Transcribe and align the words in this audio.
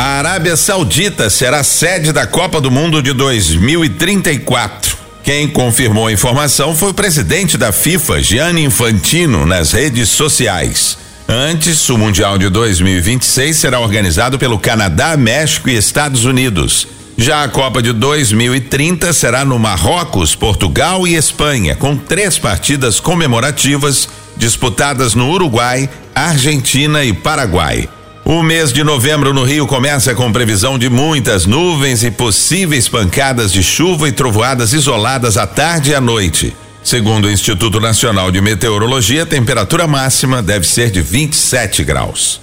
A 0.00 0.18
Arábia 0.18 0.56
Saudita 0.56 1.28
será 1.28 1.64
sede 1.64 2.12
da 2.12 2.24
Copa 2.24 2.60
do 2.60 2.70
Mundo 2.70 3.02
de 3.02 3.12
2034. 3.12 4.96
Quem 5.24 5.48
confirmou 5.48 6.06
a 6.06 6.12
informação 6.12 6.72
foi 6.72 6.90
o 6.90 6.94
presidente 6.94 7.58
da 7.58 7.72
FIFA, 7.72 8.22
Gianni 8.22 8.62
Infantino, 8.62 9.44
nas 9.44 9.72
redes 9.72 10.08
sociais. 10.10 10.96
Antes, 11.28 11.88
o 11.88 11.98
Mundial 11.98 12.38
de 12.38 12.48
2026 12.48 13.56
será 13.56 13.80
organizado 13.80 14.38
pelo 14.38 14.56
Canadá, 14.56 15.16
México 15.16 15.68
e 15.68 15.76
Estados 15.76 16.24
Unidos. 16.24 16.86
Já 17.16 17.42
a 17.42 17.48
Copa 17.48 17.82
de 17.82 17.92
2030 17.92 19.12
será 19.12 19.44
no 19.44 19.58
Marrocos, 19.58 20.32
Portugal 20.36 21.08
e 21.08 21.16
Espanha, 21.16 21.74
com 21.74 21.96
três 21.96 22.38
partidas 22.38 23.00
comemorativas 23.00 24.08
disputadas 24.36 25.16
no 25.16 25.28
Uruguai, 25.28 25.90
Argentina 26.14 27.02
e 27.02 27.12
Paraguai. 27.12 27.88
O 28.30 28.42
mês 28.42 28.74
de 28.74 28.84
novembro 28.84 29.32
no 29.32 29.42
Rio 29.42 29.66
começa 29.66 30.14
com 30.14 30.30
previsão 30.30 30.78
de 30.78 30.90
muitas 30.90 31.46
nuvens 31.46 32.04
e 32.04 32.10
possíveis 32.10 32.86
pancadas 32.86 33.50
de 33.50 33.62
chuva 33.62 34.06
e 34.06 34.12
trovoadas 34.12 34.74
isoladas 34.74 35.38
à 35.38 35.46
tarde 35.46 35.92
e 35.92 35.94
à 35.94 36.00
noite. 36.00 36.54
Segundo 36.84 37.24
o 37.24 37.30
Instituto 37.30 37.80
Nacional 37.80 38.30
de 38.30 38.42
Meteorologia, 38.42 39.22
a 39.22 39.26
temperatura 39.26 39.86
máxima 39.86 40.42
deve 40.42 40.66
ser 40.66 40.90
de 40.90 41.00
27 41.00 41.82
graus. 41.82 42.38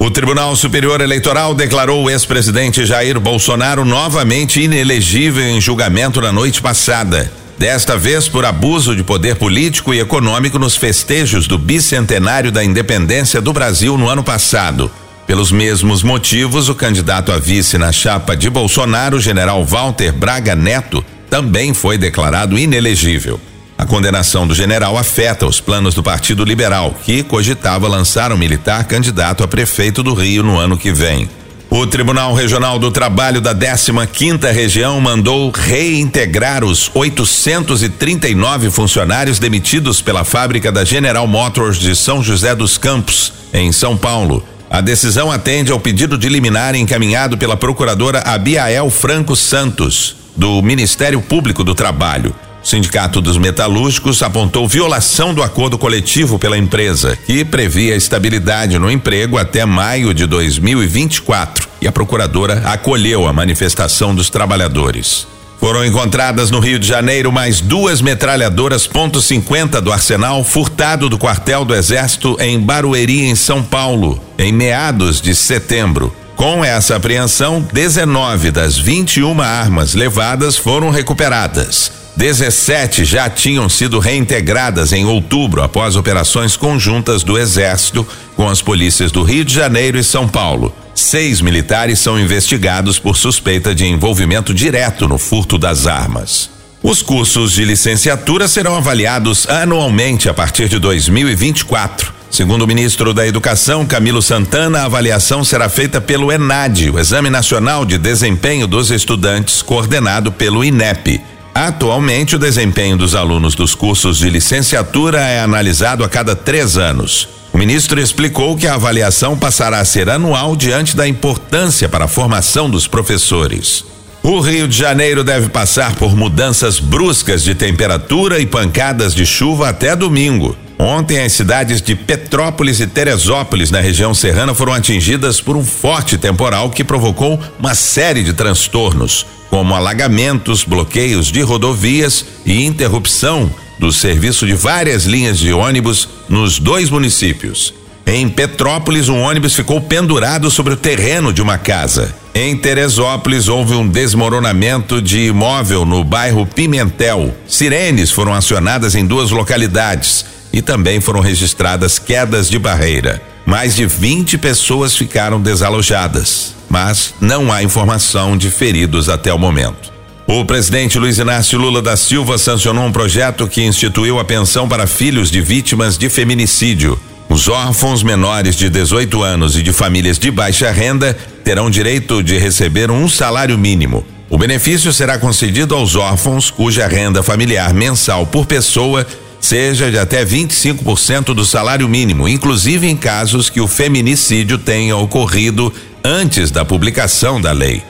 O 0.00 0.10
Tribunal 0.10 0.56
Superior 0.56 1.00
Eleitoral 1.00 1.54
declarou 1.54 2.02
o 2.02 2.10
ex-presidente 2.10 2.84
Jair 2.84 3.20
Bolsonaro 3.20 3.84
novamente 3.84 4.60
inelegível 4.60 5.46
em 5.46 5.60
julgamento 5.60 6.20
na 6.20 6.32
noite 6.32 6.60
passada. 6.60 7.32
Desta 7.56 7.96
vez 7.96 8.28
por 8.28 8.44
abuso 8.44 8.96
de 8.96 9.04
poder 9.04 9.36
político 9.36 9.94
e 9.94 10.00
econômico 10.00 10.58
nos 10.58 10.74
festejos 10.74 11.46
do 11.46 11.56
bicentenário 11.56 12.50
da 12.50 12.64
independência 12.64 13.40
do 13.40 13.52
Brasil 13.52 13.96
no 13.96 14.08
ano 14.08 14.24
passado. 14.24 14.90
Pelos 15.30 15.52
mesmos 15.52 16.02
motivos, 16.02 16.68
o 16.68 16.74
candidato 16.74 17.30
a 17.30 17.38
vice 17.38 17.78
na 17.78 17.92
chapa 17.92 18.36
de 18.36 18.50
Bolsonaro, 18.50 19.20
general 19.20 19.64
Walter 19.64 20.12
Braga 20.12 20.56
Neto, 20.56 21.04
também 21.30 21.72
foi 21.72 21.96
declarado 21.96 22.58
inelegível. 22.58 23.40
A 23.78 23.86
condenação 23.86 24.44
do 24.44 24.56
general 24.56 24.98
afeta 24.98 25.46
os 25.46 25.60
planos 25.60 25.94
do 25.94 26.02
Partido 26.02 26.42
Liberal, 26.42 26.96
que 27.04 27.22
cogitava 27.22 27.86
lançar 27.86 28.32
um 28.32 28.36
militar 28.36 28.82
candidato 28.88 29.44
a 29.44 29.46
prefeito 29.46 30.02
do 30.02 30.14
Rio 30.14 30.42
no 30.42 30.58
ano 30.58 30.76
que 30.76 30.92
vem. 30.92 31.30
O 31.70 31.86
Tribunal 31.86 32.34
Regional 32.34 32.76
do 32.76 32.90
Trabalho 32.90 33.40
da 33.40 33.54
15 33.54 33.92
quinta 34.12 34.50
região 34.50 35.00
mandou 35.00 35.52
reintegrar 35.52 36.64
os 36.64 36.90
839 36.92 38.68
funcionários 38.68 39.38
demitidos 39.38 40.02
pela 40.02 40.24
fábrica 40.24 40.72
da 40.72 40.84
General 40.84 41.28
Motors 41.28 41.78
de 41.78 41.94
São 41.94 42.20
José 42.20 42.52
dos 42.52 42.76
Campos, 42.76 43.32
em 43.54 43.70
São 43.70 43.96
Paulo. 43.96 44.44
A 44.70 44.80
decisão 44.80 45.32
atende 45.32 45.72
ao 45.72 45.80
pedido 45.80 46.16
de 46.16 46.28
liminar 46.28 46.76
encaminhado 46.76 47.36
pela 47.36 47.56
procuradora 47.56 48.20
Abiael 48.20 48.88
Franco 48.88 49.34
Santos, 49.34 50.14
do 50.36 50.62
Ministério 50.62 51.20
Público 51.20 51.64
do 51.64 51.74
Trabalho. 51.74 52.32
O 52.62 52.66
Sindicato 52.66 53.20
dos 53.20 53.36
Metalúrgicos 53.36 54.22
apontou 54.22 54.68
violação 54.68 55.34
do 55.34 55.42
acordo 55.42 55.76
coletivo 55.76 56.38
pela 56.38 56.56
empresa, 56.56 57.18
que 57.26 57.44
previa 57.44 57.96
estabilidade 57.96 58.78
no 58.78 58.88
emprego 58.88 59.38
até 59.38 59.66
maio 59.66 60.14
de 60.14 60.24
2024, 60.24 61.68
e 61.80 61.88
a 61.88 61.92
procuradora 61.92 62.62
acolheu 62.66 63.26
a 63.26 63.32
manifestação 63.32 64.14
dos 64.14 64.30
trabalhadores. 64.30 65.26
Foram 65.60 65.84
encontradas 65.84 66.50
no 66.50 66.58
Rio 66.58 66.78
de 66.78 66.88
Janeiro 66.88 67.30
mais 67.30 67.60
duas 67.60 68.00
metralhadoras 68.00 68.86
ponto 68.86 69.18
.50 69.18 69.78
do 69.82 69.92
arsenal 69.92 70.42
furtado 70.42 71.06
do 71.06 71.18
quartel 71.18 71.66
do 71.66 71.74
Exército 71.74 72.34
em 72.40 72.58
Barueri, 72.58 73.20
em 73.26 73.34
São 73.34 73.62
Paulo, 73.62 74.18
em 74.38 74.50
meados 74.52 75.20
de 75.20 75.34
setembro. 75.34 76.16
Com 76.34 76.64
essa 76.64 76.96
apreensão, 76.96 77.60
19 77.60 78.50
das 78.50 78.78
21 78.78 79.38
armas 79.42 79.92
levadas 79.92 80.56
foram 80.56 80.88
recuperadas. 80.88 81.99
17 82.16 83.04
já 83.04 83.30
tinham 83.30 83.68
sido 83.68 83.98
reintegradas 83.98 84.92
em 84.92 85.04
outubro 85.04 85.62
após 85.62 85.96
operações 85.96 86.56
conjuntas 86.56 87.22
do 87.22 87.38
Exército 87.38 88.06
com 88.36 88.48
as 88.48 88.60
polícias 88.60 89.12
do 89.12 89.22
Rio 89.22 89.44
de 89.44 89.54
Janeiro 89.54 89.98
e 89.98 90.04
São 90.04 90.28
Paulo. 90.28 90.74
Seis 90.94 91.40
militares 91.40 91.98
são 91.98 92.18
investigados 92.18 92.98
por 92.98 93.16
suspeita 93.16 93.74
de 93.74 93.86
envolvimento 93.86 94.52
direto 94.52 95.08
no 95.08 95.18
furto 95.18 95.56
das 95.56 95.86
armas. 95.86 96.50
Os 96.82 97.02
cursos 97.02 97.52
de 97.52 97.64
licenciatura 97.64 98.48
serão 98.48 98.74
avaliados 98.74 99.46
anualmente 99.48 100.28
a 100.28 100.34
partir 100.34 100.68
de 100.68 100.78
2024. 100.78 102.12
Segundo 102.30 102.62
o 102.62 102.66
ministro 102.66 103.12
da 103.12 103.26
Educação, 103.26 103.84
Camilo 103.84 104.22
Santana, 104.22 104.80
a 104.80 104.84
avaliação 104.84 105.42
será 105.42 105.68
feita 105.68 106.00
pelo 106.00 106.30
ENAD, 106.30 106.90
o 106.90 106.98
Exame 106.98 107.28
Nacional 107.28 107.84
de 107.84 107.98
Desempenho 107.98 108.66
dos 108.66 108.90
Estudantes, 108.90 109.62
coordenado 109.62 110.30
pelo 110.30 110.64
INEP. 110.64 111.20
Atualmente, 111.54 112.36
o 112.36 112.38
desempenho 112.38 112.96
dos 112.96 113.14
alunos 113.14 113.54
dos 113.54 113.74
cursos 113.74 114.18
de 114.18 114.30
licenciatura 114.30 115.20
é 115.20 115.40
analisado 115.40 116.04
a 116.04 116.08
cada 116.08 116.36
três 116.36 116.76
anos. 116.76 117.28
O 117.52 117.58
ministro 117.58 118.00
explicou 118.00 118.56
que 118.56 118.68
a 118.68 118.74
avaliação 118.74 119.36
passará 119.36 119.80
a 119.80 119.84
ser 119.84 120.08
anual 120.08 120.54
diante 120.54 120.96
da 120.96 121.08
importância 121.08 121.88
para 121.88 122.04
a 122.04 122.08
formação 122.08 122.70
dos 122.70 122.86
professores. 122.86 123.84
O 124.22 124.38
Rio 124.38 124.68
de 124.68 124.76
Janeiro 124.76 125.24
deve 125.24 125.48
passar 125.48 125.96
por 125.96 126.14
mudanças 126.14 126.78
bruscas 126.78 127.42
de 127.42 127.54
temperatura 127.54 128.38
e 128.38 128.46
pancadas 128.46 129.14
de 129.14 129.26
chuva 129.26 129.70
até 129.70 129.96
domingo. 129.96 130.56
Ontem, 130.82 131.20
as 131.20 131.34
cidades 131.34 131.82
de 131.82 131.94
Petrópolis 131.94 132.80
e 132.80 132.86
Teresópolis, 132.86 133.70
na 133.70 133.82
região 133.82 134.14
serrana, 134.14 134.54
foram 134.54 134.72
atingidas 134.72 135.38
por 135.38 135.54
um 135.54 135.62
forte 135.62 136.16
temporal 136.16 136.70
que 136.70 136.82
provocou 136.82 137.38
uma 137.58 137.74
série 137.74 138.24
de 138.24 138.32
transtornos, 138.32 139.26
como 139.50 139.74
alagamentos, 139.74 140.64
bloqueios 140.64 141.26
de 141.26 141.42
rodovias 141.42 142.24
e 142.46 142.64
interrupção 142.64 143.50
do 143.78 143.92
serviço 143.92 144.46
de 144.46 144.54
várias 144.54 145.04
linhas 145.04 145.38
de 145.38 145.52
ônibus 145.52 146.08
nos 146.30 146.58
dois 146.58 146.88
municípios. 146.88 147.74
Em 148.06 148.26
Petrópolis, 148.26 149.10
um 149.10 149.20
ônibus 149.20 149.54
ficou 149.54 149.82
pendurado 149.82 150.50
sobre 150.50 150.72
o 150.72 150.78
terreno 150.78 151.30
de 151.30 151.42
uma 151.42 151.58
casa. 151.58 152.14
Em 152.34 152.56
Teresópolis, 152.56 153.48
houve 153.48 153.74
um 153.74 153.86
desmoronamento 153.86 155.02
de 155.02 155.26
imóvel 155.26 155.84
no 155.84 156.02
bairro 156.02 156.46
Pimentel. 156.46 157.34
Sirenes 157.46 158.10
foram 158.10 158.32
acionadas 158.32 158.94
em 158.94 159.04
duas 159.04 159.30
localidades 159.30 160.39
e 160.52 160.62
também 160.62 161.00
foram 161.00 161.20
registradas 161.20 161.98
quedas 161.98 162.48
de 162.48 162.58
barreira. 162.58 163.22
Mais 163.46 163.74
de 163.74 163.86
20 163.86 164.38
pessoas 164.38 164.96
ficaram 164.96 165.40
desalojadas, 165.40 166.54
mas 166.68 167.14
não 167.20 167.52
há 167.52 167.62
informação 167.62 168.36
de 168.36 168.50
feridos 168.50 169.08
até 169.08 169.32
o 169.32 169.38
momento. 169.38 169.92
O 170.26 170.44
presidente 170.44 170.98
Luiz 170.98 171.18
Inácio 171.18 171.58
Lula 171.58 171.82
da 171.82 171.96
Silva 171.96 172.38
sancionou 172.38 172.84
um 172.84 172.92
projeto 172.92 173.48
que 173.48 173.62
instituiu 173.62 174.20
a 174.20 174.24
pensão 174.24 174.68
para 174.68 174.86
filhos 174.86 175.28
de 175.30 175.40
vítimas 175.40 175.98
de 175.98 176.08
feminicídio. 176.08 176.96
Os 177.28 177.48
órfãos 177.48 178.02
menores 178.02 178.54
de 178.54 178.68
18 178.68 179.22
anos 179.22 179.56
e 179.56 179.62
de 179.62 179.72
famílias 179.72 180.18
de 180.18 180.30
baixa 180.30 180.70
renda 180.70 181.16
terão 181.42 181.68
direito 181.68 182.22
de 182.22 182.38
receber 182.38 182.90
um 182.90 183.08
salário 183.08 183.58
mínimo. 183.58 184.06
O 184.28 184.38
benefício 184.38 184.92
será 184.92 185.18
concedido 185.18 185.74
aos 185.74 185.96
órfãos 185.96 186.50
cuja 186.50 186.86
renda 186.86 187.20
familiar 187.20 187.74
mensal 187.74 188.24
por 188.24 188.46
pessoa 188.46 189.04
seja 189.40 189.90
de 189.90 189.98
até 189.98 190.24
25% 190.24 191.34
do 191.34 191.44
salário 191.44 191.88
mínimo, 191.88 192.28
inclusive 192.28 192.86
em 192.86 192.96
casos 192.96 193.48
que 193.48 193.60
o 193.60 193.66
feminicídio 193.66 194.58
tenha 194.58 194.96
ocorrido 194.96 195.72
antes 196.04 196.50
da 196.50 196.64
publicação 196.64 197.40
da 197.40 197.52
lei. 197.52 197.82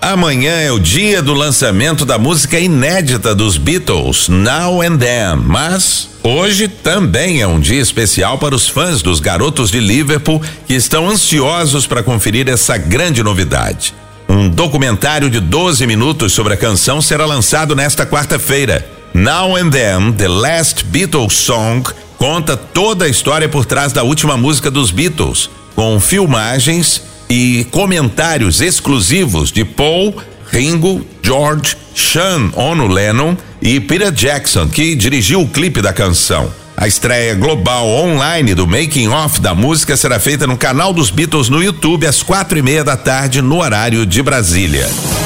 Amanhã 0.00 0.52
é 0.52 0.70
o 0.70 0.78
dia 0.78 1.20
do 1.20 1.34
lançamento 1.34 2.04
da 2.04 2.18
música 2.18 2.58
inédita 2.58 3.34
dos 3.34 3.56
Beatles, 3.56 4.28
Now 4.28 4.80
and 4.80 4.96
Then, 4.96 5.42
mas 5.44 6.08
hoje 6.22 6.68
também 6.68 7.40
é 7.40 7.46
um 7.48 7.58
dia 7.58 7.80
especial 7.80 8.38
para 8.38 8.54
os 8.54 8.68
fãs 8.68 9.02
dos 9.02 9.18
garotos 9.18 9.70
de 9.70 9.80
Liverpool 9.80 10.40
que 10.68 10.74
estão 10.74 11.08
ansiosos 11.08 11.84
para 11.84 12.04
conferir 12.04 12.48
essa 12.48 12.78
grande 12.78 13.24
novidade. 13.24 13.92
Um 14.28 14.48
documentário 14.48 15.28
de 15.28 15.40
12 15.40 15.84
minutos 15.84 16.32
sobre 16.32 16.54
a 16.54 16.56
canção 16.56 17.02
será 17.02 17.26
lançado 17.26 17.74
nesta 17.74 18.06
quarta-feira. 18.06 18.97
Now 19.18 19.56
and 19.56 19.70
Then, 19.70 20.12
The 20.12 20.28
Last 20.28 20.84
Beatles 20.84 21.34
Song, 21.34 21.82
conta 22.16 22.56
toda 22.56 23.04
a 23.04 23.08
história 23.08 23.48
por 23.48 23.66
trás 23.66 23.92
da 23.92 24.04
última 24.04 24.36
música 24.36 24.70
dos 24.70 24.92
Beatles, 24.92 25.50
com 25.74 25.98
filmagens 25.98 27.02
e 27.28 27.66
comentários 27.72 28.60
exclusivos 28.60 29.50
de 29.50 29.64
Paul, 29.64 30.14
Ringo, 30.52 31.04
George, 31.20 31.76
Sean 31.96 32.52
Ono 32.54 32.86
Lennon 32.86 33.36
e 33.60 33.80
Peter 33.80 34.12
Jackson, 34.12 34.68
que 34.68 34.94
dirigiu 34.94 35.40
o 35.40 35.48
clipe 35.48 35.82
da 35.82 35.92
canção. 35.92 36.48
A 36.76 36.86
estreia 36.86 37.34
global 37.34 37.88
online 37.88 38.54
do 38.54 38.68
Making 38.68 39.08
Off 39.08 39.40
da 39.40 39.52
música 39.52 39.96
será 39.96 40.20
feita 40.20 40.46
no 40.46 40.56
canal 40.56 40.92
dos 40.92 41.10
Beatles 41.10 41.48
no 41.48 41.60
YouTube 41.60 42.06
às 42.06 42.22
quatro 42.22 42.56
e 42.56 42.62
meia 42.62 42.84
da 42.84 42.96
tarde, 42.96 43.42
no 43.42 43.60
horário 43.60 44.06
de 44.06 44.22
Brasília. 44.22 44.88